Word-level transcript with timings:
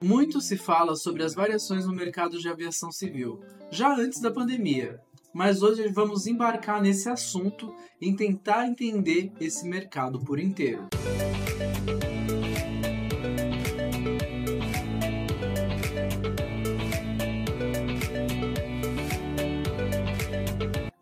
Muito 0.00 0.40
se 0.40 0.56
fala 0.56 0.94
sobre 0.94 1.24
as 1.24 1.34
variações 1.34 1.84
no 1.84 1.92
mercado 1.92 2.38
de 2.38 2.48
aviação 2.48 2.92
civil, 2.92 3.40
já 3.68 3.92
antes 3.92 4.20
da 4.20 4.30
pandemia, 4.30 5.00
mas 5.34 5.60
hoje 5.60 5.88
vamos 5.88 6.28
embarcar 6.28 6.80
nesse 6.80 7.08
assunto 7.08 7.74
e 8.00 8.14
tentar 8.14 8.68
entender 8.68 9.32
esse 9.40 9.66
mercado 9.66 10.20
por 10.20 10.38
inteiro. 10.38 10.86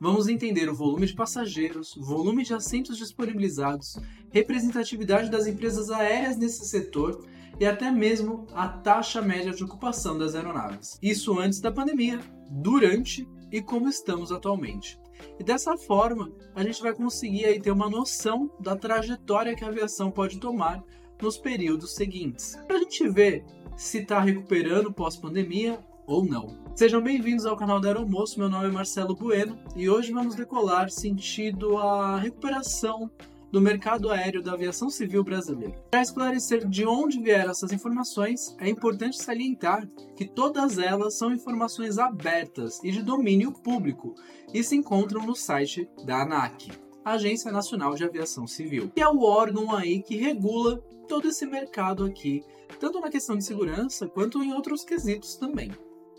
Vamos 0.01 0.27
entender 0.27 0.71
o 0.71 0.75
volume 0.75 1.07
de 1.07 1.15
passageiros, 1.15 1.95
volume 1.99 2.45
de 2.45 2.55
assentos 2.55 2.97
disponibilizados, 2.97 3.99
representatividade 4.31 5.31
das 5.31 5.47
empresas 5.47 5.91
aéreas 5.91 6.39
nesse 6.39 6.65
setor 6.65 7.36
e 7.59 7.65
até 7.65 7.91
mesmo 7.91 8.47
a 8.55 8.69
taxa 8.69 9.23
média 9.23 9.53
de 9.53 9.65
ocupação 9.65 10.19
das 10.19 10.35
aeronaves. 10.35 10.99
Isso 11.03 11.39
antes 11.39 11.61
da 11.61 11.73
pandemia, 11.73 12.21
durante 12.51 13.27
e 13.51 13.63
como 13.63 13.89
estamos 13.89 14.31
atualmente. 14.31 14.99
E 15.39 15.45
dessa 15.45 15.77
forma, 15.77 16.31
a 16.55 16.63
gente 16.63 16.83
vai 16.83 16.95
conseguir 16.95 17.47
aí 17.47 17.61
ter 17.61 17.71
uma 17.71 17.89
noção 17.89 18.51
da 18.61 18.77
trajetória 18.77 19.55
que 19.55 19.65
a 19.65 19.69
aviação 19.69 20.11
pode 20.11 20.39
tomar 20.39 20.83
nos 21.21 21.39
períodos 21.39 21.95
seguintes. 21.95 22.57
Para 22.67 22.77
a 22.77 22.81
gente 22.81 23.09
ver 23.09 23.45
se 23.77 23.99
está 23.99 24.21
recuperando 24.21 24.93
pós-pandemia 24.93 25.79
ou 26.07 26.25
não. 26.25 26.67
Sejam 26.75 27.01
bem-vindos 27.01 27.47
ao 27.47 27.57
canal 27.57 27.81
da 27.81 27.89
Aeromoço, 27.89 28.39
meu 28.39 28.49
nome 28.49 28.67
é 28.67 28.71
Marcelo 28.71 29.15
Bueno 29.15 29.59
e 29.75 29.89
hoje 29.89 30.13
vamos 30.13 30.35
decolar 30.35 30.91
sentido 30.91 31.79
a 31.79 32.19
recuperação 32.19 33.11
do 33.57 33.63
mercado 33.63 34.11
aéreo 34.11 34.43
da 34.43 34.53
aviação 34.53 34.91
civil 34.91 35.25
brasileira. 35.25 35.83
Para 35.91 36.03
esclarecer 36.03 36.69
de 36.69 36.85
onde 36.85 37.19
vieram 37.19 37.53
essas 37.53 37.73
informações, 37.73 38.55
é 38.61 38.69
importante 38.69 39.17
salientar 39.17 39.89
que 40.15 40.27
todas 40.27 40.77
elas 40.77 41.15
são 41.15 41.33
informações 41.33 41.97
abertas 41.97 42.79
e 42.85 42.91
de 42.91 43.03
domínio 43.03 43.51
público 43.51 44.15
e 44.53 44.63
se 44.63 44.77
encontram 44.77 45.25
no 45.25 45.35
site 45.35 45.89
da 46.05 46.21
ANAC, 46.21 46.71
Agência 47.03 47.51
Nacional 47.51 47.95
de 47.95 48.05
Aviação 48.05 48.47
Civil, 48.47 48.91
que 48.95 49.01
é 49.01 49.09
o 49.09 49.23
órgão 49.23 49.75
aí 49.75 50.03
que 50.03 50.17
regula 50.17 50.77
todo 51.09 51.29
esse 51.29 51.47
mercado 51.47 52.05
aqui, 52.05 52.45
tanto 52.79 53.01
na 53.01 53.09
questão 53.09 53.39
de 53.39 53.45
segurança 53.45 54.07
quanto 54.07 54.43
em 54.43 54.53
outros 54.53 54.85
quesitos 54.85 55.37
também. 55.37 55.71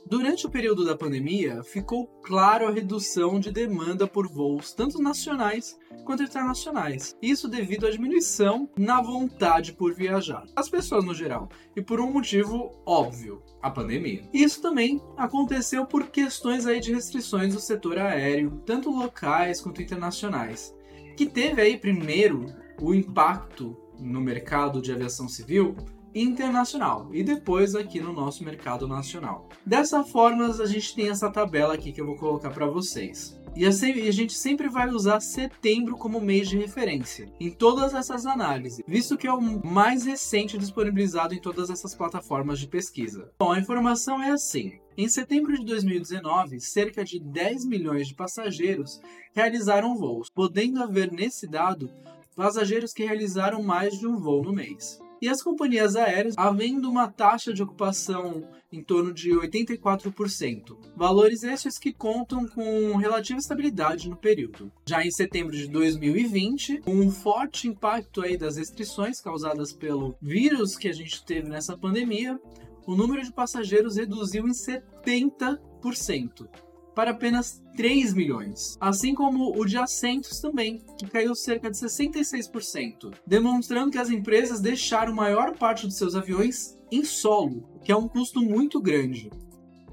Durante 0.06 0.46
o 0.46 0.50
período 0.50 0.86
da 0.86 0.96
pandemia, 0.96 1.64
ficou 1.64 2.08
claro 2.24 2.68
a 2.68 2.72
redução 2.72 3.40
de 3.40 3.52
demanda 3.52 4.08
por 4.08 4.28
voos 4.28 4.74
tanto 4.74 5.02
nacionais 5.02 5.78
quanto 6.06 6.24
internacionais. 6.24 7.16
Isso 7.22 7.48
devido 7.48 7.86
à 7.86 7.92
diminuição 7.92 8.70
na 8.78 9.02
vontade 9.02 9.74
por 9.74 9.94
viajar, 9.94 10.46
as 10.56 10.70
pessoas 10.70 11.04
no 11.04 11.14
geral, 11.14 11.50
e 11.76 11.82
por 11.82 12.00
um 12.00 12.12
motivo 12.12 12.72
óbvio, 12.86 13.44
a 13.62 13.70
pandemia. 13.70 14.24
Isso 14.34 14.62
também 14.62 15.02
aconteceu 15.18 15.86
por 15.86 16.08
questões 16.08 16.66
aí 16.66 16.80
de 16.80 16.94
restrições 16.94 17.54
do 17.54 17.60
setor 17.60 17.98
aéreo, 17.98 18.62
tanto 18.66 18.90
locais 18.90 19.60
quanto 19.60 19.82
internacionais, 19.82 20.74
que 21.18 21.26
teve 21.26 21.62
aí 21.62 21.78
primeiro 21.78 22.46
o 22.82 22.94
impacto 22.94 23.76
no 24.00 24.22
mercado 24.22 24.82
de 24.82 24.92
aviação 24.92 25.28
civil 25.28 25.76
internacional 26.22 27.10
e 27.12 27.24
depois 27.24 27.76
aqui 27.76 28.00
no 28.00 28.14
nosso 28.14 28.44
mercado 28.44 28.88
nacional. 28.88 29.48
Dessa 29.66 30.04
forma, 30.04 30.46
a 30.48 30.66
gente 30.66 30.96
tem 30.96 31.10
essa 31.10 31.32
tabela 31.32 31.74
aqui 31.74 31.92
que 31.92 32.02
eu 32.02 32.06
vou 32.06 32.16
colocar 32.16 32.50
para 32.50 32.68
vocês. 32.68 33.38
E 33.56 33.66
a 33.66 33.72
gente 33.72 34.36
sempre 34.36 34.70
vai 34.70 34.88
usar 34.88 35.20
setembro 35.20 35.98
como 35.98 36.22
mês 36.22 36.48
de 36.48 36.60
referência 36.60 37.28
em 37.40 37.50
todas 37.50 37.96
essas 37.96 38.24
análises, 38.28 38.84
visto 38.88 39.18
que 39.18 39.26
é 39.26 39.34
o 39.34 39.42
mais 39.66 40.06
recente 40.06 40.60
disponibilizado 40.60 41.34
em 41.34 41.42
todas 41.42 41.72
essas 41.72 41.96
plataformas 41.96 42.60
de 42.60 42.68
pesquisa. 42.68 43.32
Bom, 43.40 43.52
a 43.52 43.60
informação 43.60 44.22
é 44.22 44.30
assim. 44.30 44.74
Em 44.96 45.10
setembro 45.10 45.58
de 45.58 45.66
2019, 45.66 46.60
cerca 46.60 47.04
de 47.04 47.20
10 47.20 47.66
milhões 47.66 48.08
de 48.08 48.14
passageiros 48.14 49.02
realizaram 49.34 49.98
voos, 49.98 50.30
podendo 50.30 50.84
haver 50.84 51.12
nesse 51.12 51.48
dado 51.48 51.90
passageiros 52.36 52.94
que 52.94 53.06
realizaram 53.06 53.64
mais 53.64 53.98
de 53.98 54.06
um 54.06 54.18
voo 54.18 54.44
no 54.44 54.54
mês. 54.54 55.00
E 55.22 55.28
as 55.28 55.42
companhias 55.42 55.96
aéreas, 55.96 56.36
havendo 56.38 56.90
uma 56.90 57.08
taxa 57.08 57.54
de 57.54 57.64
ocupação 57.64 58.48
em 58.72 58.84
torno 58.84 59.14
de 59.14 59.32
84%, 59.32 60.78
valores 60.96 61.44
esses 61.44 61.78
que 61.80 61.94
contam 61.94 62.48
com 62.48 62.96
relativa 62.98 63.40
estabilidade 63.40 64.10
no 64.10 64.16
período. 64.16 64.72
Já 64.86 65.04
em 65.06 65.12
setembro 65.12 65.56
de 65.56 65.68
2020, 65.68 66.82
com 66.82 66.96
um 66.96 67.10
forte 67.10 67.68
impacto 67.68 68.22
aí 68.22 68.38
das 68.38 68.58
restrições 68.58 69.20
causadas 69.22 69.72
pelo 69.74 70.16
vírus 70.22 70.76
que 70.76 70.90
a 70.90 70.94
gente 70.94 71.26
teve 71.26 71.50
nessa 71.50 71.78
pandemia, 71.78 72.40
o 72.86 72.96
número 72.96 73.24
de 73.24 73.34
passageiros 73.34 73.98
reduziu 73.98 74.48
em 74.48 74.52
70% 74.52 76.48
para 76.98 77.12
apenas 77.12 77.62
3 77.76 78.16
milhões, 78.16 78.76
assim 78.82 79.14
como 79.14 79.56
o 79.56 79.64
de 79.66 79.78
assentos 79.78 80.40
também, 80.40 80.82
que 80.98 81.06
caiu 81.06 81.36
cerca 81.36 81.70
de 81.70 81.78
66%, 81.78 83.14
demonstrando 83.24 83.92
que 83.92 84.00
as 84.00 84.10
empresas 84.10 84.60
deixaram 84.60 85.14
maior 85.14 85.56
parte 85.56 85.86
dos 85.86 85.96
seus 85.96 86.16
aviões 86.16 86.76
em 86.92 87.06
solo, 87.06 87.70
que 87.84 87.92
é 87.92 87.96
um 87.96 88.08
custo 88.08 88.42
muito 88.42 88.82
grande. 88.82 89.30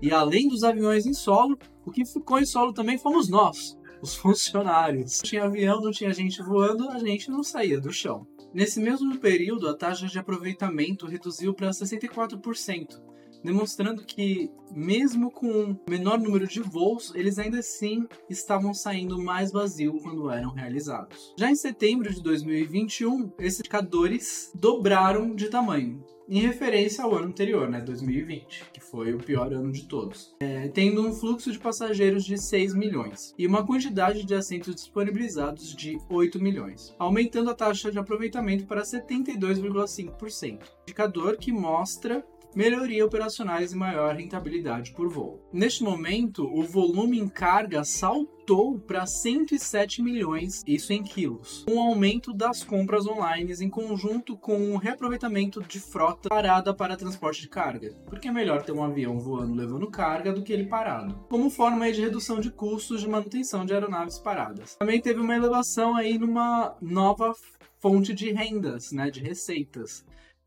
E 0.00 0.10
além 0.12 0.48
dos 0.48 0.64
aviões 0.64 1.04
em 1.04 1.12
solo, 1.12 1.58
o 1.84 1.90
que 1.90 2.06
ficou 2.06 2.38
em 2.38 2.46
solo 2.46 2.72
também 2.72 2.96
fomos 2.96 3.28
nós, 3.28 3.76
os 4.00 4.14
funcionários. 4.16 5.18
Não 5.18 5.24
tinha 5.24 5.44
avião, 5.44 5.82
não 5.82 5.90
tinha 5.90 6.14
gente 6.14 6.42
voando, 6.42 6.88
a 6.88 6.98
gente 6.98 7.30
não 7.30 7.42
saía 7.42 7.78
do 7.78 7.92
chão. 7.92 8.26
Nesse 8.54 8.80
mesmo 8.80 9.18
período, 9.18 9.68
a 9.68 9.76
taxa 9.76 10.06
de 10.06 10.18
aproveitamento 10.18 11.06
reduziu 11.06 11.52
para 11.52 11.68
64%, 11.68 12.98
demonstrando 13.44 14.04
que, 14.04 14.50
mesmo 14.74 15.30
com 15.30 15.76
menor 15.88 16.18
número 16.18 16.48
de 16.48 16.60
voos, 16.60 17.12
eles 17.14 17.38
ainda 17.38 17.58
assim 17.58 18.06
estavam 18.28 18.72
saindo 18.72 19.22
mais 19.22 19.52
vazios 19.52 20.02
quando 20.02 20.30
eram 20.30 20.50
realizados. 20.50 21.34
Já 21.38 21.50
em 21.50 21.54
setembro 21.54 22.12
de 22.12 22.22
2021, 22.22 23.32
esses 23.38 23.60
indicadores 23.60 24.50
dobraram 24.54 25.34
de 25.34 25.48
tamanho, 25.48 26.02
em 26.28 26.40
referência 26.40 27.04
ao 27.04 27.14
ano 27.14 27.26
anterior, 27.26 27.68
né, 27.68 27.80
2020, 27.80 28.64
que 28.72 28.80
foi 28.80 29.12
o 29.12 29.18
pior 29.18 29.52
ano 29.52 29.70
de 29.70 29.86
todos, 29.86 30.34
é, 30.40 30.68
tendo 30.68 31.06
um 31.06 31.12
fluxo 31.12 31.52
de 31.52 31.58
passageiros 31.58 32.24
de 32.24 32.38
6 32.38 32.74
milhões 32.74 33.34
e 33.36 33.46
uma 33.46 33.64
quantidade 33.66 34.24
de 34.24 34.34
assentos 34.34 34.74
disponibilizados 34.74 35.74
de 35.74 35.98
8 36.08 36.40
milhões, 36.40 36.94
aumentando 36.98 37.50
a 37.50 37.54
taxa 37.54 37.92
de 37.92 37.98
aproveitamento 37.98 38.64
para 38.64 38.82
72,5%, 38.82 40.60
indicador 40.84 41.36
que 41.36 41.52
mostra 41.52 42.24
melhoria 42.54 43.04
operacionais 43.04 43.72
e 43.72 43.76
maior 43.76 44.14
rentabilidade 44.14 44.92
por 44.92 45.08
voo. 45.08 45.40
Neste 45.52 45.82
momento, 45.82 46.44
o 46.44 46.62
volume 46.62 47.18
em 47.18 47.28
carga 47.28 47.84
saltou 47.84 48.78
para 48.78 49.06
107 49.06 50.02
milhões, 50.02 50.62
isso 50.66 50.92
em 50.92 51.02
quilos, 51.02 51.64
um 51.68 51.80
aumento 51.80 52.32
das 52.32 52.62
compras 52.62 53.06
online 53.06 53.54
em 53.60 53.68
conjunto 53.68 54.36
com 54.36 54.72
o 54.72 54.76
reaproveitamento 54.76 55.62
de 55.62 55.80
frota 55.80 56.28
parada 56.28 56.74
para 56.74 56.96
transporte 56.96 57.42
de 57.42 57.48
carga, 57.48 57.94
porque 58.06 58.28
é 58.28 58.32
melhor 58.32 58.62
ter 58.62 58.72
um 58.72 58.82
avião 58.82 59.18
voando 59.18 59.54
levando 59.54 59.90
carga 59.90 60.32
do 60.32 60.42
que 60.42 60.52
ele 60.52 60.66
parado, 60.66 61.14
como 61.28 61.50
forma 61.50 61.90
de 61.90 62.00
redução 62.00 62.40
de 62.40 62.50
custos 62.50 63.00
de 63.00 63.08
manutenção 63.08 63.64
de 63.64 63.72
aeronaves 63.72 64.18
paradas. 64.18 64.76
Também 64.76 65.00
teve 65.00 65.20
uma 65.20 65.36
elevação 65.36 65.96
aí 65.96 66.18
numa 66.18 66.76
nova 66.80 67.34
fonte 67.80 68.14
de 68.14 68.32
rendas, 68.32 68.92
né, 68.92 69.10
de 69.10 69.20
receitas, 69.20 70.04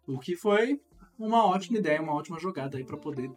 o 0.07 0.17
que 0.17 0.35
foi 0.35 0.79
uma 1.17 1.45
ótima 1.45 1.79
ideia, 1.79 2.01
uma 2.01 2.13
ótima 2.13 2.39
jogada 2.39 2.77
aí 2.77 2.83
para 2.83 2.97
poder 2.97 3.29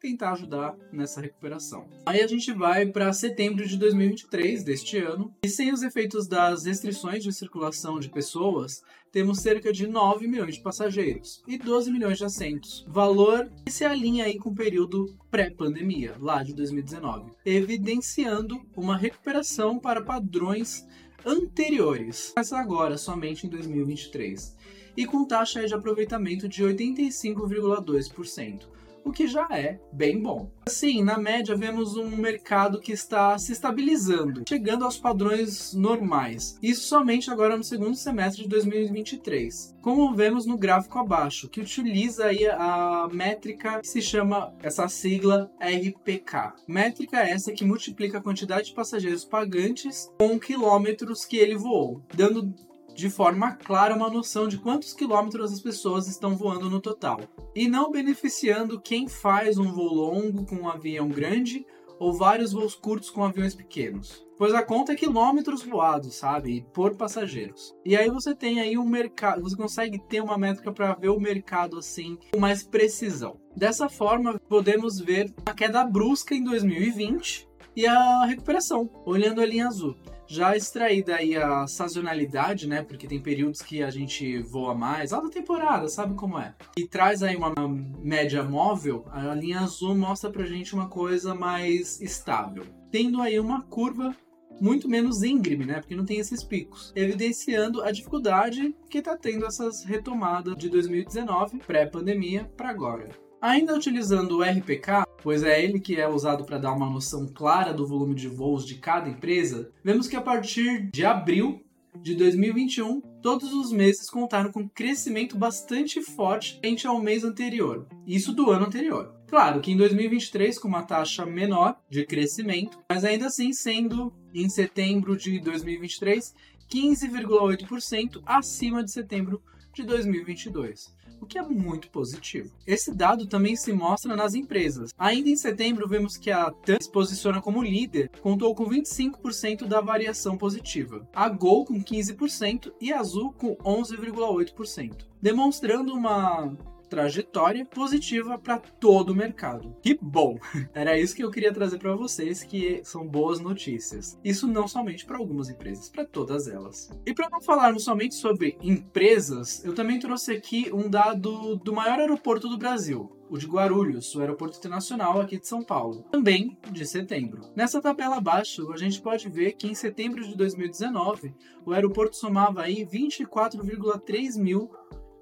tentar 0.00 0.32
ajudar 0.32 0.74
nessa 0.90 1.20
recuperação. 1.20 1.86
Aí 2.06 2.22
a 2.22 2.26
gente 2.26 2.52
vai 2.52 2.86
para 2.86 3.12
setembro 3.12 3.68
de 3.68 3.76
2023 3.76 4.64
deste 4.64 4.96
ano, 4.96 5.32
e 5.44 5.48
sem 5.48 5.72
os 5.72 5.82
efeitos 5.82 6.26
das 6.26 6.64
restrições 6.64 7.22
de 7.22 7.32
circulação 7.32 8.00
de 8.00 8.08
pessoas, 8.08 8.82
temos 9.12 9.40
cerca 9.40 9.70
de 9.70 9.86
9 9.86 10.26
milhões 10.26 10.54
de 10.54 10.62
passageiros 10.62 11.42
e 11.46 11.58
12 11.58 11.92
milhões 11.92 12.16
de 12.16 12.24
assentos, 12.24 12.84
valor 12.88 13.50
que 13.64 13.72
se 13.72 13.84
alinha 13.84 14.24
aí 14.24 14.38
com 14.38 14.50
o 14.50 14.54
período 14.54 15.06
pré-pandemia, 15.30 16.16
lá 16.18 16.42
de 16.42 16.54
2019, 16.54 17.32
evidenciando 17.44 18.58
uma 18.74 18.96
recuperação 18.96 19.78
para 19.78 20.02
padrões 20.02 20.86
anteriores, 21.26 22.32
mas 22.34 22.52
agora 22.52 22.96
somente 22.96 23.46
em 23.46 23.50
2023 23.50 24.56
e 25.00 25.06
com 25.06 25.24
taxa 25.24 25.66
de 25.66 25.72
aproveitamento 25.72 26.46
de 26.46 26.62
85,2%, 26.62 28.66
o 29.02 29.10
que 29.10 29.26
já 29.26 29.48
é 29.50 29.80
bem 29.90 30.20
bom. 30.20 30.50
Assim, 30.66 31.02
na 31.02 31.16
média, 31.16 31.56
vemos 31.56 31.96
um 31.96 32.14
mercado 32.14 32.78
que 32.78 32.92
está 32.92 33.38
se 33.38 33.50
estabilizando, 33.50 34.42
chegando 34.46 34.84
aos 34.84 34.98
padrões 34.98 35.72
normais. 35.72 36.58
Isso 36.62 36.82
somente 36.82 37.30
agora 37.30 37.56
no 37.56 37.64
segundo 37.64 37.96
semestre 37.96 38.42
de 38.42 38.48
2023. 38.50 39.74
Como 39.80 40.14
vemos 40.14 40.44
no 40.44 40.58
gráfico 40.58 40.98
abaixo, 40.98 41.48
que 41.48 41.62
utiliza 41.62 42.26
aí 42.26 42.46
a 42.46 43.08
métrica 43.10 43.80
que 43.80 43.88
se 43.88 44.02
chama 44.02 44.52
essa 44.62 44.86
sigla 44.86 45.50
RPK. 45.58 46.52
Métrica 46.68 47.20
essa 47.20 47.52
que 47.52 47.64
multiplica 47.64 48.18
a 48.18 48.22
quantidade 48.22 48.66
de 48.66 48.74
passageiros 48.74 49.24
pagantes 49.24 50.12
com 50.18 50.38
quilômetros 50.38 51.24
que 51.24 51.38
ele 51.38 51.56
voou, 51.56 52.02
dando 52.14 52.54
de 53.00 53.08
forma 53.08 53.52
clara 53.52 53.96
uma 53.96 54.10
noção 54.10 54.46
de 54.46 54.58
quantos 54.58 54.92
quilômetros 54.92 55.54
as 55.54 55.60
pessoas 55.60 56.06
estão 56.06 56.36
voando 56.36 56.68
no 56.68 56.80
total, 56.80 57.18
e 57.56 57.66
não 57.66 57.90
beneficiando 57.90 58.78
quem 58.78 59.08
faz 59.08 59.56
um 59.56 59.72
voo 59.72 59.94
longo 59.94 60.44
com 60.44 60.56
um 60.56 60.68
avião 60.68 61.08
grande 61.08 61.64
ou 61.98 62.12
vários 62.12 62.52
voos 62.52 62.74
curtos 62.74 63.08
com 63.08 63.24
aviões 63.24 63.54
pequenos. 63.54 64.26
Pois 64.36 64.54
a 64.54 64.62
conta 64.62 64.92
é 64.92 64.96
quilômetros 64.96 65.62
voados, 65.62 66.14
sabe? 66.14 66.66
Por 66.74 66.94
passageiros. 66.94 67.74
E 67.86 67.96
aí 67.96 68.10
você 68.10 68.34
tem 68.34 68.60
aí 68.60 68.76
um 68.76 68.86
mercado, 68.86 69.42
você 69.42 69.56
consegue 69.56 69.98
ter 69.98 70.22
uma 70.22 70.36
métrica 70.36 70.70
para 70.70 70.94
ver 70.94 71.08
o 71.08 71.20
mercado 71.20 71.78
assim 71.78 72.18
com 72.32 72.38
mais 72.38 72.62
precisão. 72.62 73.40
Dessa 73.56 73.88
forma, 73.88 74.38
podemos 74.46 75.00
ver 75.00 75.32
a 75.46 75.54
queda 75.54 75.84
brusca 75.84 76.34
em 76.34 76.44
2020 76.44 77.48
e 77.74 77.86
a 77.86 78.26
recuperação, 78.26 78.90
olhando 79.06 79.40
a 79.40 79.46
linha 79.46 79.68
azul. 79.68 79.96
Já 80.30 80.56
extraída 80.56 81.16
aí 81.16 81.36
a 81.36 81.66
sazonalidade, 81.66 82.68
né? 82.68 82.84
Porque 82.84 83.08
tem 83.08 83.20
períodos 83.20 83.62
que 83.62 83.82
a 83.82 83.90
gente 83.90 84.40
voa 84.42 84.76
mais, 84.76 85.12
alta 85.12 85.28
temporada, 85.28 85.88
sabe 85.88 86.14
como 86.14 86.38
é? 86.38 86.54
E 86.78 86.86
traz 86.86 87.24
aí 87.24 87.34
uma 87.34 87.52
média 88.00 88.44
móvel, 88.44 89.04
a 89.10 89.34
linha 89.34 89.58
azul 89.58 89.92
mostra 89.92 90.30
pra 90.30 90.46
gente 90.46 90.72
uma 90.72 90.88
coisa 90.88 91.34
mais 91.34 92.00
estável. 92.00 92.64
Tendo 92.92 93.20
aí 93.20 93.40
uma 93.40 93.62
curva 93.62 94.14
muito 94.60 94.88
menos 94.88 95.24
íngreme, 95.24 95.66
né? 95.66 95.80
Porque 95.80 95.96
não 95.96 96.04
tem 96.04 96.20
esses 96.20 96.44
picos, 96.44 96.92
evidenciando 96.94 97.82
a 97.82 97.90
dificuldade 97.90 98.72
que 98.88 98.98
está 98.98 99.16
tendo 99.16 99.46
essas 99.46 99.82
retomadas 99.84 100.56
de 100.56 100.68
2019, 100.68 101.58
pré-pandemia, 101.66 102.48
para 102.56 102.70
agora. 102.70 103.08
Ainda 103.42 103.74
utilizando 103.74 104.38
o 104.38 104.42
RPK, 104.44 105.06
pois 105.22 105.42
é 105.42 105.62
ele 105.62 105.80
que 105.80 105.96
é 105.96 106.08
usado 106.08 106.44
para 106.44 106.58
dar 106.58 106.72
uma 106.72 106.88
noção 106.88 107.26
clara 107.26 107.72
do 107.72 107.86
volume 107.86 108.14
de 108.14 108.28
voos 108.28 108.66
de 108.66 108.76
cada 108.76 109.08
empresa, 109.08 109.70
vemos 109.84 110.08
que 110.08 110.16
a 110.16 110.20
partir 110.20 110.90
de 110.90 111.04
abril 111.04 111.62
de 112.00 112.14
2021, 112.14 113.00
todos 113.22 113.52
os 113.52 113.72
meses 113.72 114.08
contaram 114.08 114.52
com 114.52 114.68
crescimento 114.68 115.36
bastante 115.36 116.00
forte 116.00 116.58
frente 116.60 116.86
ao 116.86 117.00
mês 117.00 117.24
anterior, 117.24 117.86
isso 118.06 118.32
do 118.32 118.50
ano 118.50 118.66
anterior. 118.66 119.14
Claro 119.26 119.60
que 119.60 119.70
em 119.70 119.76
2023 119.76 120.58
com 120.58 120.68
uma 120.68 120.82
taxa 120.82 121.24
menor 121.26 121.76
de 121.88 122.04
crescimento, 122.04 122.78
mas 122.88 123.04
ainda 123.04 123.26
assim 123.26 123.52
sendo 123.52 124.12
em 124.34 124.48
setembro 124.48 125.16
de 125.16 125.38
2023 125.40 126.34
15,8% 126.68 128.22
acima 128.24 128.82
de 128.82 128.92
setembro 128.92 129.42
de 129.74 129.82
2022 129.82 130.99
o 131.20 131.26
que 131.26 131.38
é 131.38 131.42
muito 131.42 131.90
positivo. 131.90 132.50
Esse 132.66 132.92
dado 132.92 133.26
também 133.26 133.56
se 133.56 133.72
mostra 133.72 134.16
nas 134.16 134.34
empresas. 134.34 134.90
Ainda 134.98 135.28
em 135.28 135.36
setembro, 135.36 135.88
vemos 135.88 136.16
que 136.16 136.30
a 136.30 136.50
TAM 136.50 136.78
se 136.80 136.90
posiciona 136.90 137.40
como 137.40 137.62
líder, 137.62 138.10
contou 138.20 138.54
com 138.54 138.68
25% 138.68 139.66
da 139.66 139.80
variação 139.80 140.36
positiva, 140.36 141.06
a 141.14 141.28
Gol 141.28 141.64
com 141.64 141.82
15% 141.82 142.72
e 142.80 142.92
a 142.92 143.00
Azul 143.00 143.32
com 143.32 143.56
11,8%, 143.56 145.06
demonstrando 145.20 145.92
uma 145.92 146.56
trajetória 146.90 147.64
positiva 147.64 148.36
para 148.36 148.58
todo 148.58 149.10
o 149.10 149.14
mercado. 149.14 149.74
Que 149.80 149.96
bom! 150.02 150.36
Era 150.74 150.98
isso 150.98 151.14
que 151.14 151.22
eu 151.22 151.30
queria 151.30 151.54
trazer 151.54 151.78
para 151.78 151.94
vocês, 151.94 152.42
que 152.42 152.80
são 152.84 153.06
boas 153.06 153.38
notícias. 153.38 154.18
Isso 154.24 154.48
não 154.48 154.66
somente 154.66 155.06
para 155.06 155.16
algumas 155.16 155.48
empresas, 155.48 155.88
para 155.88 156.04
todas 156.04 156.48
elas. 156.48 156.90
E 157.06 157.14
para 157.14 157.30
não 157.30 157.40
falarmos 157.40 157.84
somente 157.84 158.16
sobre 158.16 158.58
empresas, 158.60 159.64
eu 159.64 159.72
também 159.72 160.00
trouxe 160.00 160.32
aqui 160.32 160.68
um 160.72 160.90
dado 160.90 161.56
do 161.56 161.72
maior 161.72 162.00
aeroporto 162.00 162.48
do 162.48 162.58
Brasil, 162.58 163.10
o 163.30 163.38
de 163.38 163.46
Guarulhos, 163.46 164.12
o 164.14 164.20
aeroporto 164.20 164.58
internacional 164.58 165.20
aqui 165.20 165.38
de 165.38 165.46
São 165.46 165.62
Paulo, 165.62 166.02
também 166.10 166.58
de 166.72 166.84
setembro. 166.84 167.42
Nessa 167.54 167.80
tabela 167.80 168.16
abaixo, 168.16 168.72
a 168.72 168.76
gente 168.76 169.00
pode 169.00 169.28
ver 169.28 169.52
que 169.52 169.68
em 169.68 169.74
setembro 169.74 170.26
de 170.26 170.36
2019, 170.36 171.32
o 171.64 171.72
aeroporto 171.72 172.16
somava 172.16 172.62
aí 172.62 172.84
24,3 172.84 174.36
mil 174.36 174.68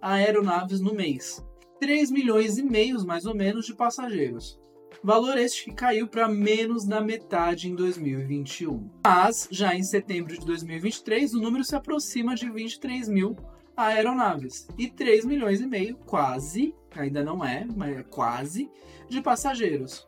aeronaves 0.01 0.81
no 0.81 0.95
mês, 0.95 1.45
3 1.81 2.11
milhões 2.11 2.59
e 2.59 2.63
meio, 2.63 3.05
mais 3.07 3.27
ou 3.27 3.35
menos, 3.35 3.67
de 3.67 3.75
passageiros. 3.75 4.59
Valor 5.03 5.39
este 5.39 5.65
que 5.65 5.73
caiu 5.73 6.09
para 6.09 6.29
menos 6.29 6.85
da 6.85 7.01
metade 7.01 7.69
em 7.69 7.75
2021. 7.75 8.91
Mas, 9.05 9.49
já 9.51 9.75
em 9.75 9.83
setembro 9.83 10.37
de 10.37 10.45
2023, 10.45 11.35
o 11.35 11.41
número 11.41 11.63
se 11.65 11.77
aproxima 11.77 12.35
de 12.35 12.51
23 12.51 13.09
mil 13.09 13.37
aeronaves 13.77 14.67
e 14.77 14.89
3 14.89 15.25
milhões 15.25 15.61
e 15.61 15.67
meio, 15.67 15.97
quase, 15.99 16.75
ainda 16.97 17.23
não 17.23 17.45
é, 17.45 17.65
mas 17.77 17.97
é 17.97 18.03
quase, 18.03 18.69
de 19.09 19.23
passageiros. 19.23 20.07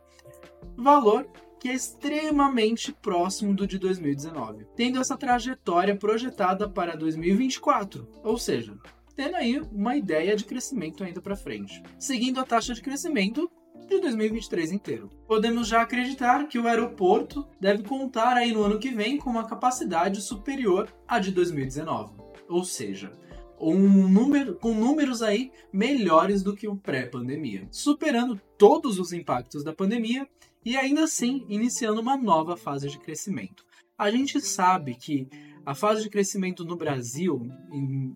Valor 0.75 1.25
que 1.57 1.69
é 1.69 1.73
extremamente 1.73 2.91
próximo 2.91 3.53
do 3.53 3.67
de 3.67 3.77
2019, 3.77 4.65
tendo 4.75 4.99
essa 4.99 5.15
trajetória 5.15 5.95
projetada 5.95 6.67
para 6.67 6.97
2024, 6.97 8.07
ou 8.23 8.35
seja, 8.35 8.75
tendo 9.15 9.35
aí 9.35 9.59
uma 9.71 9.95
ideia 9.95 10.35
de 10.35 10.45
crescimento 10.45 11.03
ainda 11.03 11.21
para 11.21 11.35
frente, 11.35 11.81
seguindo 11.99 12.39
a 12.39 12.45
taxa 12.45 12.73
de 12.73 12.81
crescimento 12.81 13.49
de 13.87 13.99
2023 13.99 14.71
inteiro. 14.71 15.09
Podemos 15.27 15.67
já 15.67 15.81
acreditar 15.81 16.47
que 16.47 16.57
o 16.57 16.67
aeroporto 16.67 17.47
deve 17.59 17.83
contar 17.83 18.37
aí 18.37 18.51
no 18.51 18.63
ano 18.63 18.79
que 18.79 18.89
vem 18.89 19.17
com 19.17 19.29
uma 19.29 19.47
capacidade 19.47 20.21
superior 20.21 20.87
à 21.07 21.19
de 21.19 21.31
2019, 21.31 22.13
ou 22.47 22.63
seja, 22.63 23.11
um 23.59 24.07
número 24.07 24.55
com 24.55 24.73
números 24.73 25.21
aí 25.21 25.51
melhores 25.71 26.41
do 26.41 26.55
que 26.55 26.67
o 26.67 26.75
pré-pandemia, 26.75 27.67
superando 27.69 28.39
todos 28.57 28.97
os 28.97 29.13
impactos 29.13 29.63
da 29.63 29.73
pandemia 29.73 30.27
e 30.65 30.75
ainda 30.75 31.03
assim 31.03 31.45
iniciando 31.47 32.01
uma 32.01 32.17
nova 32.17 32.57
fase 32.57 32.89
de 32.89 32.97
crescimento. 32.97 33.65
A 33.97 34.09
gente 34.09 34.41
sabe 34.41 34.95
que 34.95 35.27
a 35.65 35.75
fase 35.75 36.01
de 36.01 36.09
crescimento 36.09 36.65
no 36.65 36.75
Brasil, 36.75 37.47
em 37.71 38.15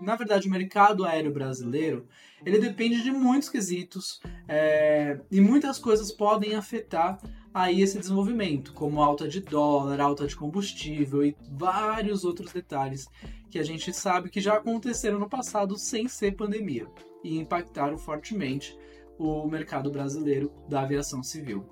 na 0.00 0.16
verdade, 0.16 0.48
o 0.48 0.50
mercado 0.50 1.04
aéreo 1.04 1.32
brasileiro 1.32 2.06
ele 2.44 2.58
depende 2.58 3.02
de 3.02 3.10
muitos 3.10 3.48
quesitos 3.48 4.20
é, 4.48 5.20
e 5.30 5.40
muitas 5.40 5.78
coisas 5.78 6.10
podem 6.10 6.54
afetar 6.54 7.20
aí 7.52 7.82
esse 7.82 7.98
desenvolvimento, 7.98 8.72
como 8.72 9.02
alta 9.02 9.28
de 9.28 9.40
dólar, 9.40 10.00
alta 10.00 10.26
de 10.26 10.36
combustível 10.36 11.24
e 11.24 11.36
vários 11.50 12.24
outros 12.24 12.52
detalhes 12.52 13.08
que 13.50 13.58
a 13.58 13.62
gente 13.62 13.92
sabe 13.92 14.30
que 14.30 14.40
já 14.40 14.54
aconteceram 14.54 15.18
no 15.18 15.28
passado 15.28 15.76
sem 15.76 16.08
ser 16.08 16.36
pandemia 16.36 16.86
e 17.22 17.36
impactaram 17.38 17.98
fortemente 17.98 18.76
o 19.18 19.46
mercado 19.46 19.90
brasileiro 19.90 20.50
da 20.68 20.82
aviação 20.82 21.22
civil. 21.22 21.66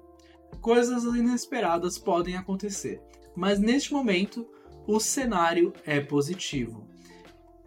Coisas 0.61 1.05
inesperadas 1.05 1.99
podem 1.99 2.37
acontecer, 2.37 3.01
mas 3.35 3.59
neste 3.59 3.93
momento 3.93 4.47
o 4.87 4.99
cenário 4.99 5.73
é 5.87 6.01
positivo 6.01 6.89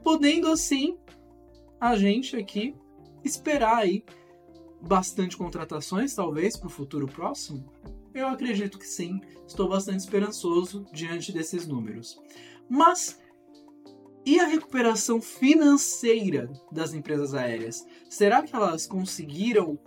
podendo 0.03 0.47
assim 0.47 0.97
a 1.79 1.95
gente 1.95 2.35
aqui 2.35 2.75
esperar 3.23 3.77
aí 3.77 4.03
bastante 4.81 5.37
contratações, 5.37 6.13
talvez, 6.15 6.57
para 6.57 6.67
o 6.67 6.71
futuro 6.71 7.07
próximo? 7.07 7.71
Eu 8.13 8.27
acredito 8.27 8.77
que 8.77 8.87
sim, 8.87 9.21
estou 9.47 9.69
bastante 9.69 9.99
esperançoso 9.99 10.85
diante 10.91 11.31
desses 11.31 11.67
números. 11.67 12.19
Mas 12.69 13.19
e 14.25 14.39
a 14.39 14.45
recuperação 14.45 15.21
financeira 15.21 16.51
das 16.71 16.93
empresas 16.93 17.33
aéreas? 17.33 17.85
Será 18.09 18.43
que 18.43 18.55
elas 18.55 18.85
conseguiram 18.85 19.79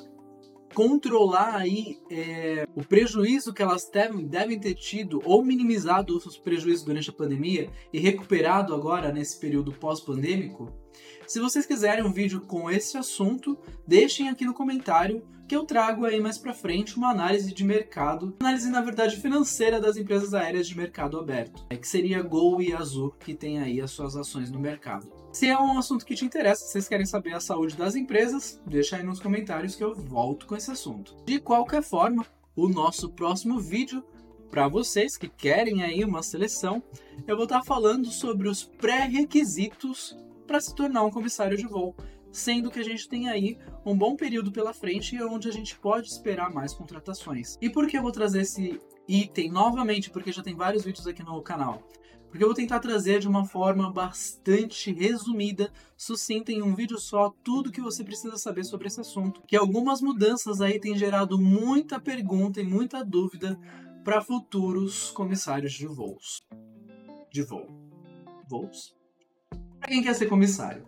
controlar 0.74 1.54
aí 1.54 1.98
é, 2.10 2.66
o 2.74 2.82
prejuízo 2.82 3.54
que 3.54 3.62
elas 3.62 3.88
devem, 3.90 4.26
devem 4.26 4.58
ter 4.58 4.74
tido 4.74 5.22
ou 5.24 5.44
minimizado 5.44 6.16
os 6.16 6.36
prejuízos 6.36 6.84
durante 6.84 7.10
a 7.10 7.12
pandemia 7.12 7.70
e 7.92 7.98
recuperado 7.98 8.74
agora 8.74 9.12
nesse 9.12 9.38
período 9.38 9.72
pós-pandêmico? 9.72 10.83
Se 11.26 11.40
vocês 11.40 11.66
quiserem 11.66 12.04
um 12.04 12.12
vídeo 12.12 12.40
com 12.40 12.70
esse 12.70 12.96
assunto, 12.96 13.58
deixem 13.86 14.28
aqui 14.28 14.44
no 14.44 14.54
comentário 14.54 15.22
que 15.46 15.54
eu 15.54 15.64
trago 15.64 16.06
aí 16.06 16.20
mais 16.20 16.38
para 16.38 16.54
frente 16.54 16.96
uma 16.96 17.10
análise 17.10 17.52
de 17.52 17.64
mercado, 17.64 18.34
análise 18.40 18.70
na 18.70 18.80
verdade 18.80 19.16
financeira 19.16 19.78
das 19.80 19.96
empresas 19.96 20.32
aéreas 20.32 20.66
de 20.66 20.76
mercado 20.76 21.18
aberto, 21.18 21.66
que 21.68 21.88
seria 21.88 22.22
Gol 22.22 22.62
e 22.62 22.72
Azul 22.72 23.14
que 23.20 23.34
tem 23.34 23.58
aí 23.58 23.80
as 23.80 23.90
suas 23.90 24.16
ações 24.16 24.50
no 24.50 24.58
mercado. 24.58 25.06
Se 25.32 25.48
é 25.48 25.58
um 25.58 25.78
assunto 25.78 26.06
que 26.06 26.14
te 26.14 26.24
interessa, 26.24 26.66
vocês 26.66 26.88
querem 26.88 27.04
saber 27.04 27.34
a 27.34 27.40
saúde 27.40 27.76
das 27.76 27.94
empresas, 27.94 28.60
deixa 28.66 28.96
aí 28.96 29.02
nos 29.02 29.20
comentários 29.20 29.74
que 29.74 29.84
eu 29.84 29.94
volto 29.94 30.46
com 30.46 30.56
esse 30.56 30.70
assunto. 30.70 31.14
De 31.26 31.38
qualquer 31.38 31.82
forma, 31.82 32.24
o 32.56 32.68
nosso 32.68 33.10
próximo 33.10 33.58
vídeo 33.58 34.02
para 34.50 34.68
vocês 34.68 35.16
que 35.16 35.28
querem 35.28 35.82
aí 35.82 36.04
uma 36.04 36.22
seleção, 36.22 36.80
eu 37.26 37.34
vou 37.34 37.44
estar 37.44 37.64
falando 37.64 38.06
sobre 38.06 38.48
os 38.48 38.62
pré-requisitos 38.62 40.16
para 40.46 40.60
se 40.60 40.74
tornar 40.74 41.02
um 41.04 41.10
comissário 41.10 41.56
de 41.56 41.66
voo 41.66 41.94
sendo 42.34 42.68
que 42.68 42.80
a 42.80 42.84
gente 42.84 43.08
tem 43.08 43.28
aí 43.28 43.56
um 43.86 43.96
bom 43.96 44.16
período 44.16 44.50
pela 44.50 44.74
frente 44.74 45.22
onde 45.22 45.48
a 45.48 45.52
gente 45.52 45.78
pode 45.78 46.08
esperar 46.08 46.52
mais 46.52 46.74
contratações. 46.74 47.56
E 47.62 47.70
por 47.70 47.86
que 47.86 47.96
eu 47.96 48.02
vou 48.02 48.10
trazer 48.10 48.40
esse 48.40 48.80
item 49.06 49.52
novamente? 49.52 50.10
Porque 50.10 50.32
já 50.32 50.42
tem 50.42 50.56
vários 50.56 50.84
vídeos 50.84 51.06
aqui 51.06 51.22
no 51.22 51.40
canal. 51.40 51.80
Porque 52.28 52.42
eu 52.42 52.48
vou 52.48 52.56
tentar 52.56 52.80
trazer 52.80 53.20
de 53.20 53.28
uma 53.28 53.44
forma 53.44 53.92
bastante 53.92 54.92
resumida, 54.92 55.72
sucinta 55.96 56.50
em 56.50 56.60
um 56.60 56.74
vídeo 56.74 56.98
só, 56.98 57.32
tudo 57.44 57.70
que 57.70 57.80
você 57.80 58.02
precisa 58.02 58.36
saber 58.36 58.64
sobre 58.64 58.88
esse 58.88 59.00
assunto. 59.00 59.40
Que 59.46 59.56
algumas 59.56 60.00
mudanças 60.00 60.60
aí 60.60 60.80
têm 60.80 60.98
gerado 60.98 61.38
muita 61.38 62.00
pergunta 62.00 62.60
e 62.60 62.64
muita 62.64 63.04
dúvida 63.04 63.56
para 64.02 64.20
futuros 64.20 65.12
comissários 65.12 65.72
de 65.72 65.86
voos. 65.86 66.42
De 67.30 67.42
voo. 67.42 67.68
Voos? 68.48 69.03
Para 69.84 69.92
quem 69.92 70.02
quer 70.02 70.14
ser 70.14 70.26
comissário. 70.26 70.82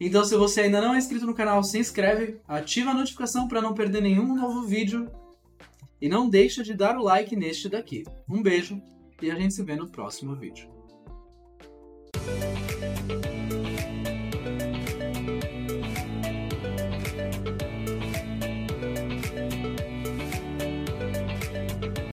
Então, 0.00 0.24
se 0.24 0.36
você 0.36 0.62
ainda 0.62 0.80
não 0.80 0.94
é 0.94 0.98
inscrito 0.98 1.24
no 1.24 1.34
canal, 1.34 1.62
se 1.62 1.78
inscreve, 1.78 2.40
ativa 2.48 2.90
a 2.90 2.94
notificação 2.94 3.46
para 3.46 3.62
não 3.62 3.74
perder 3.74 4.02
nenhum 4.02 4.34
novo 4.34 4.66
vídeo 4.66 5.08
e 6.00 6.08
não 6.08 6.28
deixa 6.28 6.64
de 6.64 6.74
dar 6.74 6.96
o 6.96 7.02
like 7.02 7.36
neste 7.36 7.68
daqui. 7.68 8.04
Um 8.28 8.42
beijo 8.42 8.82
e 9.22 9.30
a 9.30 9.36
gente 9.36 9.54
se 9.54 9.62
vê 9.62 9.76
no 9.76 9.88
próximo 9.88 10.34
vídeo. 10.34 10.79